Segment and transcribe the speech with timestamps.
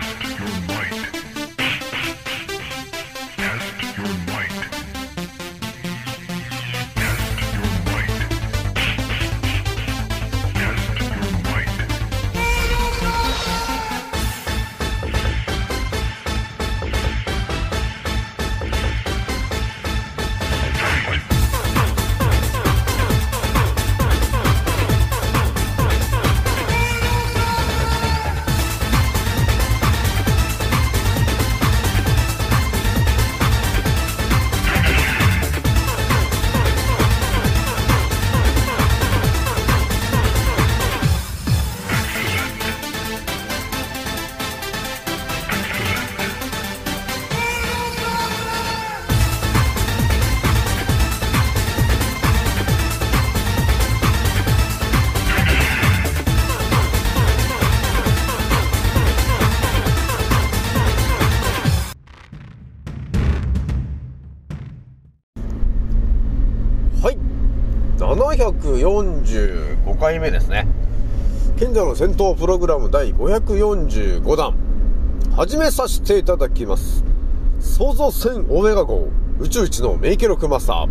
[0.00, 1.33] Test your might.
[69.04, 70.66] 745回目ですね。
[71.58, 74.54] 賢者の戦闘プログラム第545弾
[75.36, 77.04] 始めさせていただきます。
[77.60, 79.08] 創造船オメガ号
[79.40, 80.88] 宇宙一の名記録マスター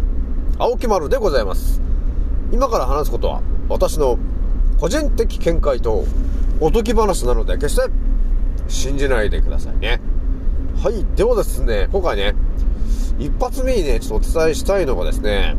[0.59, 1.81] 青木丸でございます。
[2.51, 4.19] 今から話すことは私の
[4.79, 6.05] 個人的見解と
[6.59, 7.89] おとぎ話なので決して
[8.67, 9.99] 信じないでくださいね。
[10.81, 12.35] はいではですね今回ね
[13.17, 15.55] 一発目にねちょっとお伝えしたいのがですね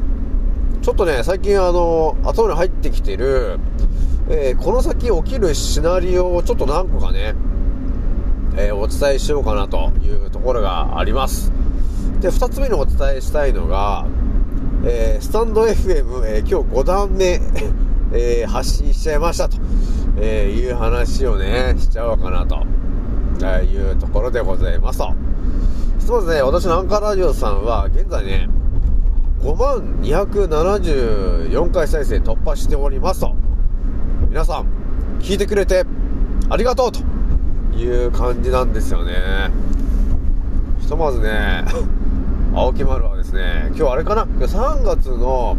[0.84, 3.58] ちょっとね、最近あの、後に入ってきてる、
[4.28, 7.34] えーこの先起きるシナリオをちょっと何個かね、
[8.58, 11.50] えーお伝えしようかなというところがあります。
[12.20, 14.04] で、二つ目にお伝えしたいのが、
[14.84, 17.40] えースタンド FM、えー今日5段目、
[18.12, 19.56] えー発信しちゃいましたと、
[20.20, 22.62] えいう話をね、しちゃおうかなと、
[23.42, 25.14] えいうところでございますと。
[25.98, 28.50] そうですね、私のアンカーラジオさんは、現在ね、
[29.44, 33.36] 5万274回再生突破しておりますと。
[34.30, 34.66] 皆さん、
[35.20, 35.84] 聞いてくれて
[36.48, 37.00] ありがとうと
[37.76, 39.50] いう感じなんですよね。
[40.80, 41.62] ひとまずね、
[42.56, 45.58] 青木丸はですね、今日あれかな？3月の、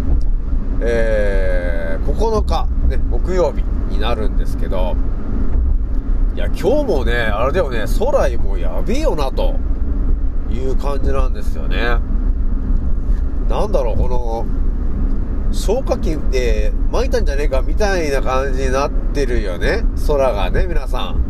[0.81, 3.63] えー、9日、ね、木曜日
[3.93, 4.95] になるんですけど、
[6.35, 9.53] いや、今日もね、あれだよね、空もやべえよなと
[10.49, 12.14] いう感じなんですよね。
[13.49, 14.45] なんだろう、この、
[15.51, 19.83] 消火器で撒いたんじゃねえかみたいな感じになってるよね。
[20.07, 21.23] 空がね、皆さん。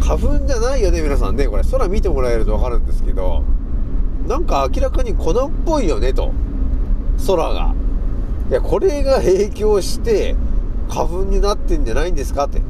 [0.00, 1.46] 花粉じゃないよね、皆さんね。
[1.46, 3.42] これ、空見てもらえるとわかるんですけど、
[4.26, 6.32] なんか明らかに粉っぽいよね、と。
[7.26, 7.74] 空が。
[8.50, 10.34] いや、これが影響して、
[10.90, 12.60] 花粉になってんじゃないんですかって。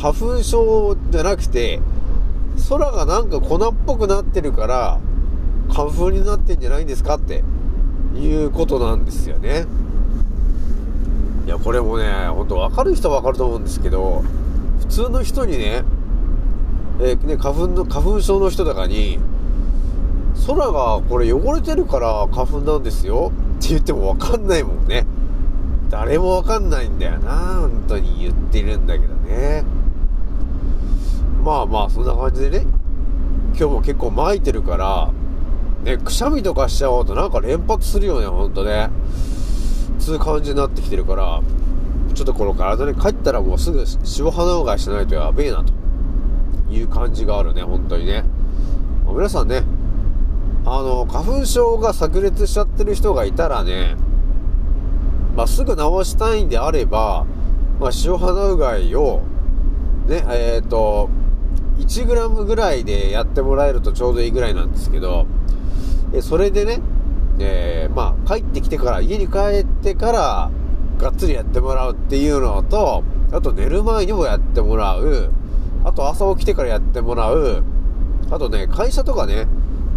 [0.00, 1.80] 花粉症じゃなくて、
[2.68, 5.00] 空がなんか粉っぽくなってるから、
[5.68, 7.44] 花粉になってんじゃないんですかって
[8.16, 9.66] いうことなんですよね。
[11.46, 14.22] いや、これもね、ほんと分かる人は分かると思うんですけど、
[14.80, 15.82] 普通の人にね、
[17.00, 19.18] えーね、花粉の、花粉症の人とかに、
[20.46, 25.06] 空がこれ汚れてるから花粉なんですよって言っても分かんないもんね。
[25.90, 29.64] 誰も分かんないんだよな、本当に言ってるんだけどね。
[31.44, 32.66] まあまあ、そんな感じでね、
[33.58, 35.10] 今日も結構巻いてるから、
[35.88, 38.90] ね、くしゃみとかしちゃおうとなんか連発するよね、ほんとね。
[39.98, 41.40] つう感じになってきてるから、
[42.14, 43.84] ちょっとこの体に帰ったらもうすぐ
[44.18, 45.72] 塩鼻うがいしないとやべえな、と
[46.70, 48.22] いう感じがあるね、本当にね。
[49.06, 49.62] ま皆さんね、
[50.66, 53.96] あの、花粉症が炸裂しちゃってる人がいたらね、
[55.34, 57.24] まあ、すぐ治したいんであれば、
[57.80, 59.22] まあ、塩鼻うがいを、
[60.06, 61.08] ね、えっ、と、
[61.78, 65.26] 1g ぐらいでやってもらえるとちょうどいいぐらいなんですけど、
[66.12, 66.80] えそれでね、
[67.38, 70.50] えーまあ、帰ってきてから、家に帰ってから、
[70.98, 75.30] がっつりやってもらうっていうのと、あと寝る前にもやってもらう、
[75.84, 77.62] あと朝起きてからやってもらう、
[78.30, 79.46] あとね、会社とかね、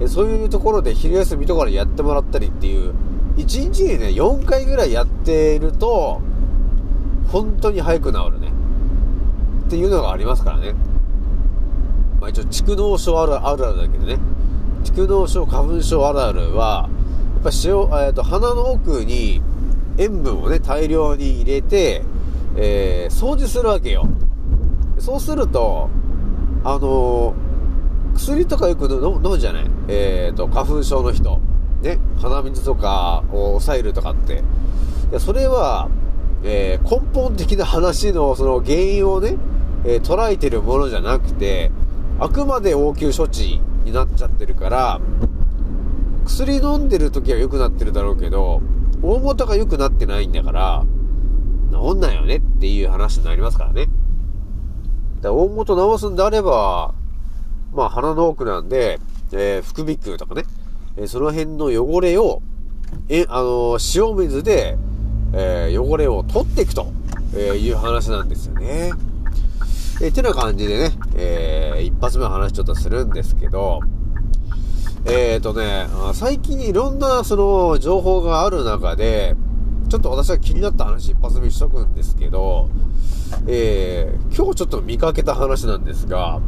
[0.08, 2.94] そういうところで昼休みとかでやってもらったりっていう、
[3.38, 6.22] 1日にね、4回ぐらいやっていると、
[7.32, 8.52] 本当に早く治るね。
[9.66, 10.74] っていうのがありますからね。
[12.20, 14.20] まあ一応、蓄膿症あるあるあるだけどね。
[14.94, 16.90] 蓄膿症、花粉症あるあるは、
[17.36, 17.72] やっぱ塩、
[18.06, 19.42] えーと、鼻の奥に
[19.98, 22.04] 塩分をね、大量に入れて、
[22.58, 24.08] えー掃除するわけよ。
[25.00, 25.90] そうすると、
[26.64, 27.52] あのー
[28.14, 31.40] 薬とかよく飲むじゃないえっ、と、花粉症の人。
[31.82, 34.44] ね、鼻水とかを抑えるとかって。
[35.10, 35.90] いや、それは、
[36.44, 39.38] えー根本的な話のその原因をね、
[39.86, 41.72] えー捉えてるものじゃなくて、
[42.20, 45.02] あくまで応急処置になっちゃってるから、
[46.26, 48.62] 薬飲んでる時は良くなってるだろうけど、
[49.02, 50.86] 大元が良くなってないんだから、
[51.72, 53.88] 治んないよねっていう話になりますからね。
[55.22, 56.94] だ大元治すんであれば、
[57.74, 59.00] まあ鼻の奥なんで、
[59.32, 60.44] えー、副鼻腔とかね、
[60.98, 62.42] えーその辺の汚れを、
[63.10, 64.78] え、あのー塩水で、
[65.34, 66.92] えー汚れを取っていくと、
[67.36, 68.92] えいう話なんですよね。
[70.04, 73.82] えーてな感じでね、えー一発目の話ちょっとするんですけど、
[75.06, 79.36] えーとね、最近いろんなその情報がある中で、
[79.90, 82.70] ちょっと私は気になった話一発目しとくんですけど、
[83.48, 86.42] えー今日ちょっと見かけた話なんですが、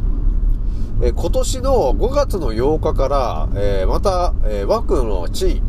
[1.00, 5.62] えー今年の5月の8日から、えーまた、えー枠の地位、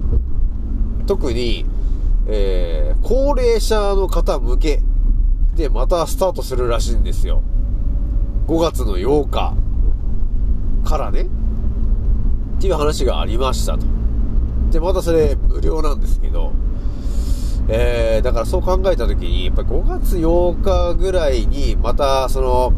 [1.06, 1.66] 特に、
[2.26, 4.82] えー高齢者の方向け
[5.56, 7.44] でまたスタートするらしいんですよ。
[8.48, 9.56] 5月の8日
[10.88, 13.86] からね、っていう話がありましたと。
[14.72, 16.54] で、またそれ無料なんですけど、
[17.68, 22.74] えー、だからそう考えたときに、やっぱり5月8日ぐらいに、また、その、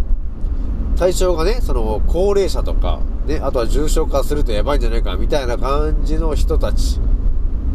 [0.96, 7.02] 対象がね、その、高齢者とか、ね、あとは重症化するとやばいんじゃないか、みたいな感じの人たち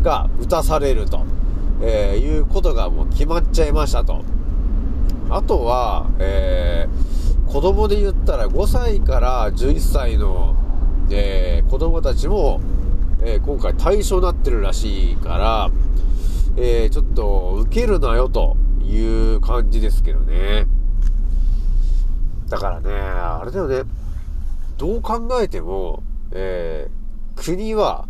[0.02, 1.24] が打たされると、
[1.82, 4.22] えーいうことがもう決まっちゃいましたと。
[5.28, 7.11] あとは、えー、
[7.52, 10.56] 子供で言ったら5歳から11歳の、
[11.10, 12.60] えー子供たちも、
[13.22, 15.70] えー今回対象になってるらしいから、
[16.56, 20.66] えーちょっと受けるなよという感じですけどね。
[22.48, 23.82] だからね、あれだよね。
[24.78, 28.08] どう考えても、えー国は、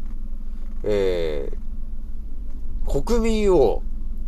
[0.84, 3.82] えー国民を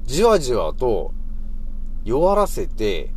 [0.06, 1.12] じわじわと
[2.04, 3.10] 弱らせて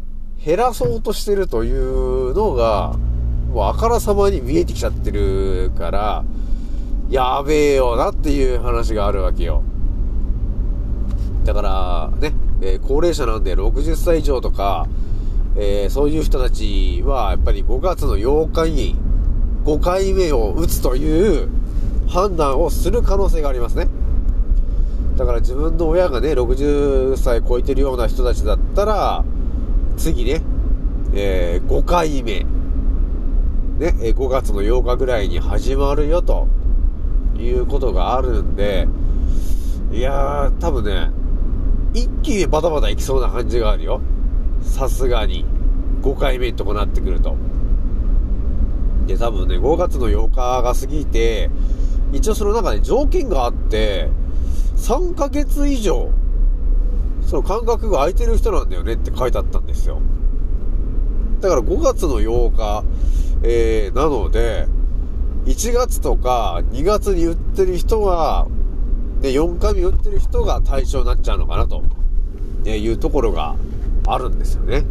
[0.44, 2.96] 減らそうとしてるというのが、
[3.52, 6.24] もうあからさまに見えてきちゃってるから、
[7.10, 9.64] やべえよなっていう話があるわけよ。
[11.46, 14.88] だから、ね、えー高齢者なんで60歳以上とか、
[15.56, 18.96] えーそういう人たちは、やっぱり5月の8日に
[19.64, 21.50] 5回目を打つという
[22.08, 23.88] 判断をする可能性がありますね。
[25.18, 29.26] だから自分の親がね、60歳超えてるような人たちだったら、
[29.98, 30.42] 次ね、
[31.14, 32.46] えー5回目、
[33.80, 36.48] ね、え5月の8日ぐらいに始まるよと
[37.38, 38.88] いうことがあるんで、
[39.92, 41.12] いやー、多分ね、
[41.94, 44.02] 一気にバタバタいきそうな感じがあるよ。
[44.62, 45.46] さすがに。
[46.02, 47.36] 5回目とこなってくると。
[49.08, 51.50] で、多分ね、5月の8日が過ぎて、
[52.14, 54.10] 一応その中で条件があって、
[54.76, 56.10] 3ヶ月以上、
[57.28, 60.00] その間隔が空いてる人なんだよねって書いてあったんですよ。
[61.42, 62.86] だから5月の8日、
[63.44, 64.66] えー、なので、
[65.46, 68.48] 1月とか2月に売ってる人は、
[69.22, 71.84] で、4回目売ってる人が対象になっちゃうのかなと、
[72.64, 73.58] ね、いうところが
[74.08, 74.86] あるんですよね。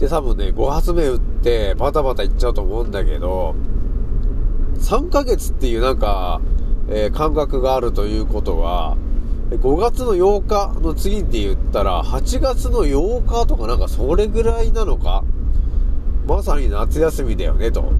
[0.00, 3.54] で、多分ね、5発目打ってバタバタいっちゃうと思うんだけど、
[4.80, 6.40] 3ヶ月っていうなんか、
[6.88, 8.96] えー感覚があるということは、
[9.50, 15.24] 5月の8日の次って言ったら、8月の8日とかなんかそれぐらいなのか
[16.26, 17.92] まさに夏休みだよねと。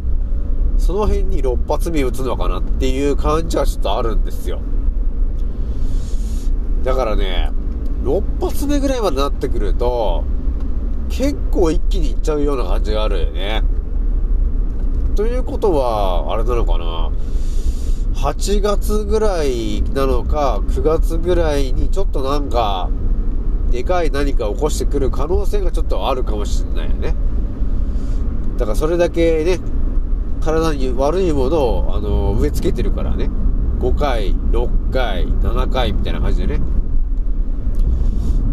[0.79, 4.61] その辺に6発目打つのかなっていう感じはちょっとあるんですよ。
[6.85, 7.51] だからね、
[8.05, 10.25] 6発目ぐらいまでなってくると、
[11.11, 13.63] 結構一気にいっちゃうような感じがあるよね。
[15.17, 17.11] ということは、あれなのかな。
[18.21, 22.91] 8月ぐらいなのか、9月ぐらいにちょっとなんか、
[23.71, 27.15] でかい何か起こしてくる可能性がちょっとあるかもしれないよね。
[28.59, 29.59] だからそれだけね、
[30.43, 33.31] 体に悪いものを、あの、植え付けてるからね。
[33.79, 36.61] 5回、6回、7回みたいな感じでね。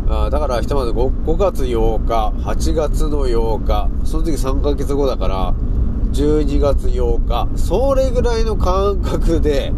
[0.08, 5.54] あだからひとまず 5, 5月8日、8月の8日、その次3ヶ月後だから、
[6.18, 9.72] 12月8日、それぐらいの感覚で、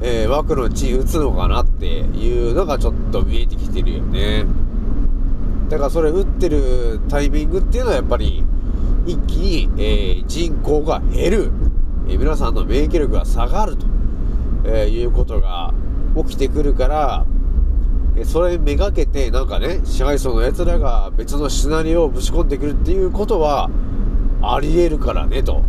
[0.00, 4.46] えー枠の地打つのかなっていうのがちょっと見えてきてるよね。
[5.68, 8.42] だからそれ打ってるタイミングっていうのはやっぱり、
[9.04, 11.50] 一気に、えー人口が減る、
[12.08, 13.86] えー皆さんの免疫力が下がると、
[14.64, 15.74] えいうことが
[16.16, 17.26] 起きてくるから、
[18.24, 23.68] それめがけてなんかね、支配層の奴らが別のシナリオをぶち込んでくるっていうことは、
[24.42, 25.62] あり得るからね、と。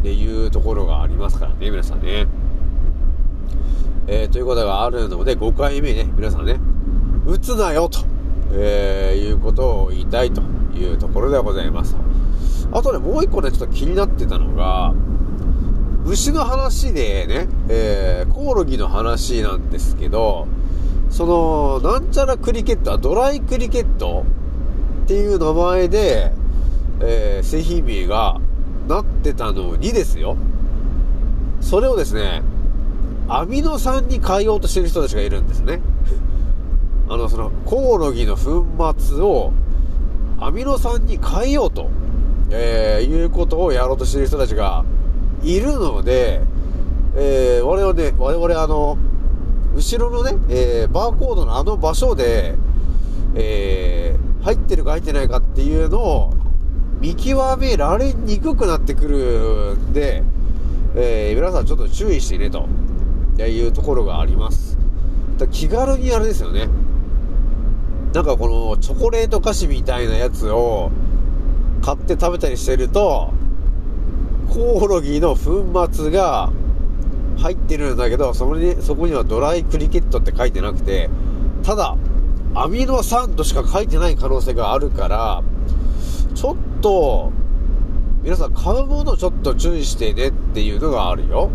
[0.00, 2.26] っていうところがありますからね、皆さんね。
[4.06, 6.58] えーということがあるので、5回目ね、皆さんね、
[7.26, 8.00] 打つなよ、と、
[8.52, 10.40] えーいうことを言いたいと
[10.74, 11.96] いうところでございます。
[12.70, 14.94] あとね、もう一個ね、ちょっと気になってたのが、
[16.06, 20.46] 牛の話でね、えー、コオロギの話なんですけど、
[21.10, 24.24] その、なんちゃらクリケット、ドライクリケット
[25.04, 26.32] っていう名前で、
[27.00, 28.40] えー、製品名が
[28.88, 30.36] なってたのにですよ。
[31.60, 32.42] それをですね、
[33.28, 35.80] アミノ酸に変えようとしてる人たちがいるんですね。
[37.08, 38.64] あの、その、コオロギの粉
[38.96, 39.52] 末を
[40.40, 41.90] アミノ酸に変えようと、
[42.50, 44.84] えー、いうことをやろうとしてる人たちが
[45.42, 46.40] いるので、
[47.16, 48.96] えー、我々ね、我々あの、
[49.74, 52.54] 後ろのね、えー、バーコードのあの場所で、
[53.34, 56.32] えー、入ってるか入ってないかっていうのを
[57.00, 60.22] 見極められにくくなってくるんで、
[60.96, 62.66] えー、皆さんちょっと注意してねと
[63.42, 64.76] いうところがあります。
[65.38, 66.68] だ気軽にあれですよね。
[68.12, 70.90] なんかこのチョコレート菓子みたいなやつを
[71.82, 73.32] 買って食べたりしてると、
[74.48, 76.50] コオロギの粉末が
[77.36, 81.08] 入ってるんだけど、そこに、そこにはドライクリケットって書いてなくて、
[81.62, 81.96] ただ、
[82.54, 85.42] アミノ酸としか書いてない可能性があるから、
[86.34, 87.32] ちょっと、
[88.22, 91.50] 皆さん買うものちょっと注意してねっていうのがあるよ。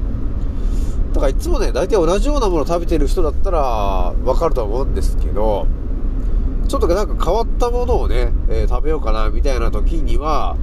[1.14, 5.68] だからいつもね、大体同じようなもの食べてる人だったらわかると思うんですけど、
[6.68, 10.58] ちょっとなんか変わったものをね、えー、食べようかなみたいな時には、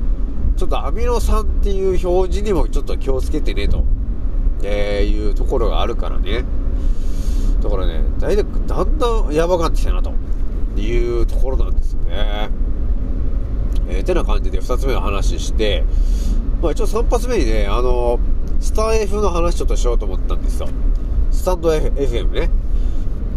[0.56, 3.84] ちょっとアミノ酸っていう表示にもちょっと気をつけてねと、
[4.62, 6.44] えー、いうところがあるからね。
[7.62, 10.12] だからね、大体だんだんやばくなってきたなと
[10.76, 12.50] いうところなんですよね。
[13.90, 15.84] えー、てな感じで2つ目の話して、
[16.62, 18.18] まあ一応3発目にね、あの、
[18.60, 20.68] スター F の話ちょっとしようと思ったんですよ。
[21.30, 22.50] スタンド F FM ね。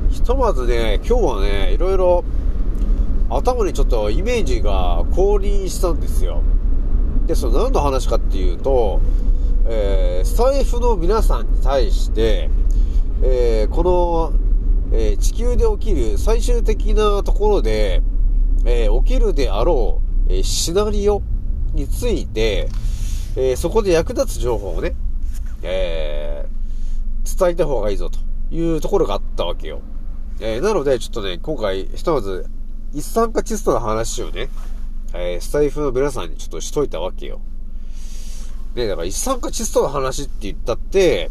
[0.09, 2.23] ひとまずね、今日はね、いろいろ
[3.29, 6.43] 頭にちょっとイメージが降臨したんですよ。
[7.25, 9.01] で、その何の話かっていうと、
[9.65, 12.49] えー、スタイフの皆さんに対して、
[13.23, 14.33] えー、この、
[14.91, 18.01] えー、地球で起きる最終的なところで、
[18.65, 21.21] え起きるであろう、えシナリオ
[21.73, 22.69] について、
[23.35, 24.95] えそこで役立つ情報をね、
[25.61, 26.45] え
[27.39, 28.19] 伝えた方がいいぞと
[28.53, 29.81] いうところがあったわけよ。
[30.39, 32.47] えなので、ちょっとね、今回、ひとまず、
[32.93, 34.49] 一酸化窒素の話をね、
[35.13, 37.41] え、スタイフの皆さんにちょっとしといたわけよ。
[38.75, 41.29] ね、だから一酸化窒素の話って言ったって、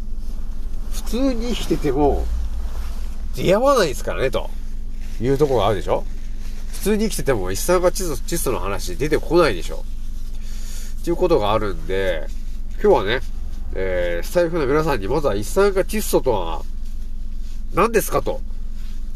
[0.93, 2.25] 普通に生きてても、
[3.35, 4.51] 出会わないですからね、と
[5.21, 6.05] いうところがあるでしょ
[6.83, 9.85] 通に生きてても一酸化窒素窒素の話出てこないでしょ
[11.01, 12.27] っていうことがあるんで、
[12.83, 13.21] 今日はね、
[13.75, 16.63] えー、スタイフの皆さんにまずは一酸化窒素とは
[17.73, 18.41] 何ですかと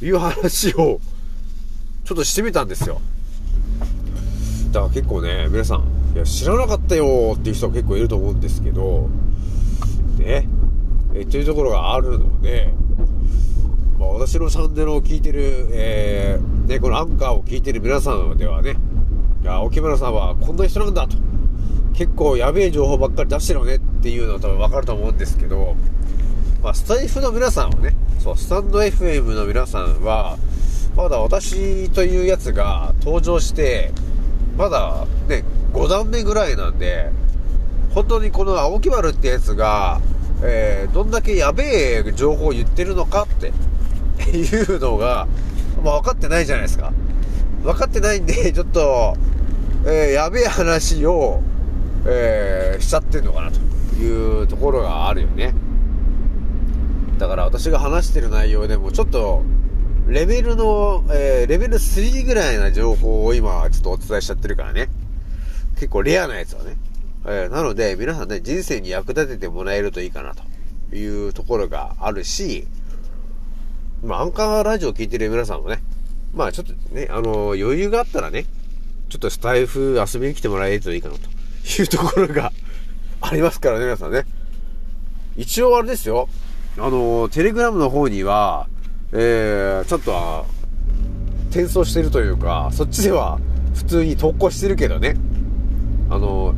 [0.00, 1.00] いう話を
[2.04, 3.00] ちょっとしてみたんですよ。
[4.70, 9.08] だから結構ね、皆さん、いや、知らなかったよっていう人は結構いると思うんですけど、
[10.18, 10.46] ね、
[11.14, 12.72] えというところがあるので、
[13.98, 18.76] まあ、私のチャンネルを聞いてる、えー、ね、このアンカーを聞いてる皆さんではね、
[19.42, 21.16] いや、沖村さんはこんな人なんだと、
[21.94, 25.74] 結構やべえ情報ばっかり出してるよねっていうのは多分わかると思うんですけど、
[26.62, 30.36] まあ、スタイフの皆さんはね、そう、スタンド FM の皆さんは、
[30.94, 33.92] まだ私というやつが登場して、
[34.58, 37.10] まだね、5段目ぐらいなんで、
[37.94, 40.00] 本当にこの青木丸ってやつが、
[40.42, 43.52] えー、どんだけやべえ情報を言ってるのかって
[44.22, 45.26] いうのが、
[45.82, 46.92] まあ、分かってないじゃないですか。
[47.62, 49.16] 分かってないんで、 ちょっと、
[49.84, 51.40] えー、やべえ話を、
[52.04, 53.58] えー、しちゃってんのかなと
[54.00, 55.54] いうところがあるよね。
[57.18, 59.42] だから私が話してる内容でもちょっと
[60.06, 64.88] レベルの、えー、レベル3ぐらいな情報を今、ちょっとお伝えしちゃってるからね。
[65.74, 66.76] 結構レアなやつはね。
[67.26, 70.34] えー、なので、皆さんね、人生に役立ててもらえるといいかな、
[70.90, 72.68] というところがあるし、
[74.02, 75.82] まあ、アンカーラジオ聞いてる皆さんもね、
[76.34, 78.44] まあ、ちょっとね、あの、余裕があったらね、
[79.08, 81.20] ちょっとスタイフ遊びに来てもらえるといいかな、と
[81.82, 82.52] いうところが
[83.20, 84.24] ありますからね、皆さんね。
[85.36, 86.28] 一応あれですよ。
[86.78, 88.68] あの、テレグラムの方には、
[89.12, 90.46] えー、ちょっと、
[91.50, 93.38] 転送してるというか、そっちでは
[93.74, 95.16] 普通に投稿してるけどね。
[96.10, 96.54] あの、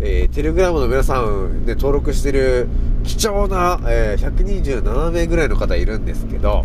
[0.00, 2.68] えー、テレグラムの皆さんで登録してる
[3.04, 6.64] 貴重な、えー、127名ぐらいの方いるんですけど、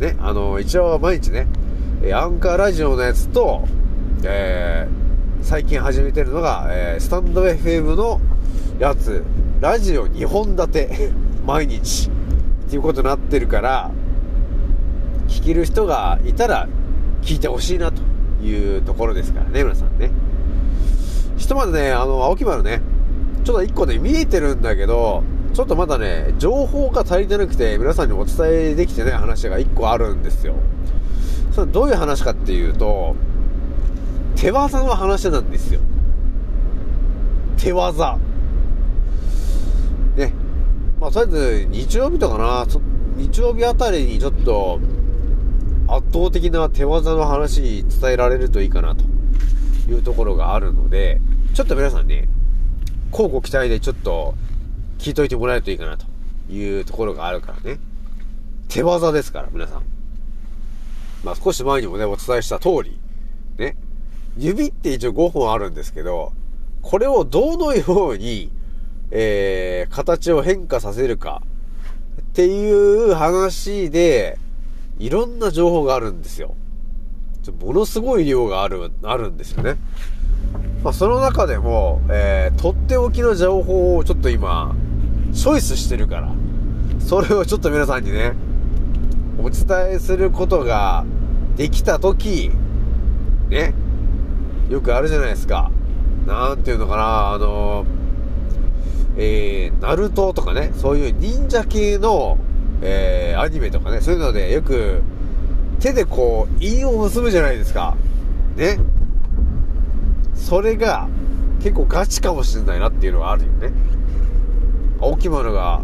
[0.00, 1.46] ね、あの、一応毎日ね、
[2.12, 3.64] アンカーラジオのやつと、
[4.24, 8.20] えー、最近始めてるのが、えー、スタンド FM の
[8.78, 9.22] やつ、
[9.60, 11.12] ラジオ2本立て、
[11.46, 12.08] 毎日、
[12.66, 13.90] っていうことになってるから、
[15.28, 16.68] 聞ける人がいたら
[17.22, 18.02] 聞いてほしいなと
[18.42, 20.10] いうところですからね、皆さんね。
[21.36, 22.82] ひとまずね、あの、青木丸ね、
[23.44, 25.22] ちょっと一個ね、見えてるんだけど、
[25.54, 28.36] ちょっとまだね、情報が足りてなくて、皆さんにお伝
[28.70, 30.54] えできてない話が一個あるんですよ。
[31.52, 33.16] それどういう話かっていうと、
[34.36, 35.80] 手技の話なんですよ。
[37.56, 38.18] 手技。
[40.16, 40.32] ね。
[41.00, 42.66] まあ、とりあえず、日曜日とかな、
[43.16, 44.80] 日曜日あたりにちょっと、
[45.88, 49.04] 圧倒的な手技の話伝えられるといいかなと
[49.90, 51.20] いうところがあるので、
[51.52, 52.28] ちょっと皆さんね、
[53.10, 54.34] 交互期待でちょっと
[54.98, 56.06] 聞いといてもらえるといいかなと
[56.50, 57.78] いうところがあるからね。
[58.68, 59.82] 手技ですから、皆さん。
[61.24, 62.98] まあ少し前にもね、お伝えした通り、
[63.58, 63.76] ね。
[64.38, 66.32] 指って一応5本あるんですけど、
[66.82, 68.50] これをどのように、
[69.10, 71.42] えー、形を変化させるか
[72.20, 74.38] っていう話で、
[74.98, 76.54] いろんな情報があるんですよ。
[77.60, 79.76] ものすごい量がある、あるんですよね。
[80.82, 84.74] まあ、その中でも、えー、とっておきの情報をちょっと今、
[85.32, 86.32] チョイスしてるから、
[86.98, 88.32] それをちょっと皆さんにね、
[89.38, 91.04] お伝えすることが
[91.56, 92.50] できたとき、
[93.48, 93.74] ね、
[94.68, 95.70] よくあるじゃないですか。
[96.26, 97.84] なんていうのかな、あの、
[99.16, 102.38] えー、ナルトとかね、そういう忍者系の、
[102.80, 105.02] えー、アニメとかね、そういうのでよく
[105.80, 107.96] 手でこう、韻を結ぶじゃないですか。
[108.56, 108.78] ね。
[110.40, 111.08] それが
[111.62, 113.72] 結構ガチかもしれないなっていうのがあるよね。
[115.00, 115.82] 青木丸が、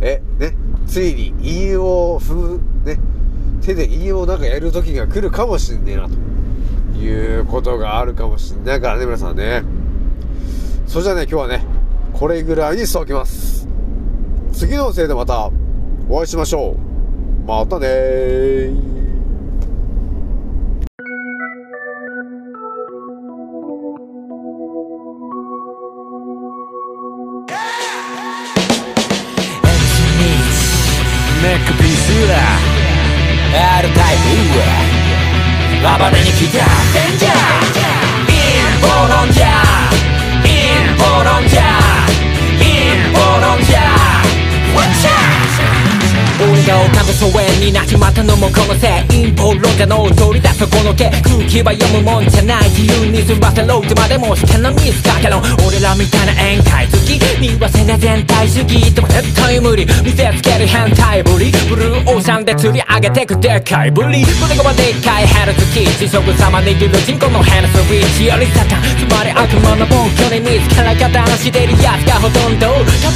[0.00, 0.54] え、ね、
[0.86, 2.98] ついに韻を踏む、ね、
[3.62, 6.14] 手で韻をなんかやる時が来るかもしんねえなと。
[6.98, 9.62] いうことがあるかもしんないからね、皆さんね。
[10.86, 11.64] それじゃあね、今日はね、
[12.12, 13.66] これぐらいにしておきます。
[14.52, 15.50] 次のせいでまた
[16.08, 17.46] お会いしましょう。
[17.46, 18.91] またね
[46.92, 72.66] 俺が丘の疎遠になっちまったのもこのせい陰謀論者の通りだそこのけ空気は読むもんじゃない自由に済ませろってまでもしてのミスかけろ俺らみたいな宴会好き見わせな全体主義とか絶対無理見せつける変態ぶりブルーオーシャンで釣り上げてくでかいぶり胸がでっかいヘルツキー地食様握る人口のヘルスリーチよりサタンつまり悪魔の暴挙に見つから加担してるやつがほとんど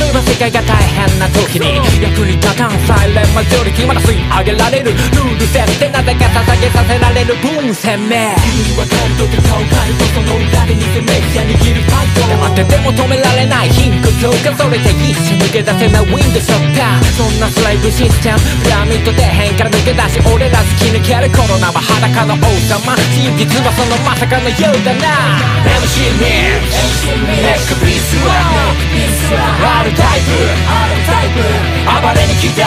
[0.01, 1.97] 例えば世界が大変な時に。
[2.07, 4.19] 役に立たんサイレンマジョリティまだ吸い。
[4.29, 4.93] 上げられる。
[4.93, 7.35] ルール設定なぜか捧げさせられる。
[7.43, 8.09] ブーム鮮明。
[8.09, 12.27] 君は感動で顔変えるとその裏で偽メディア握るファイト。
[12.27, 17.05] 黙ってても止められない貧困強化それで一瞬抜け出せないウィンドショッター。
[17.17, 18.39] そんなスライブシステム。
[18.65, 22.97] ピラミッド底辺から抜け出し俺ら突き抜けるコロナは裸の王様。
[23.15, 25.39] 真実はそのまさかのようだな。
[25.67, 28.31] MC ミックネックピースは
[29.83, 31.37] R タイプ
[31.87, 32.67] 暴れに来た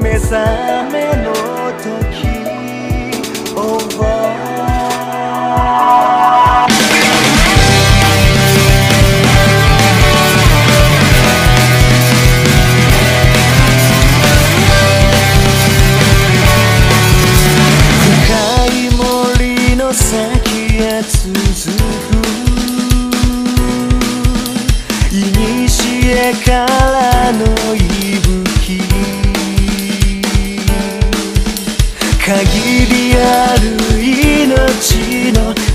[0.00, 0.36] 目覚
[0.90, 1.32] めの
[1.78, 1.90] 時
[3.54, 4.30] over
[18.02, 22.30] 深い森の先へ続く。
[26.20, 26.79] 古か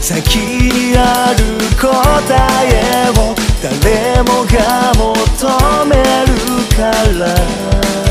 [0.05, 1.89] 先にある答
[2.63, 5.95] えを誰もが求め
[6.27, 6.35] る
[6.77, 8.04] から。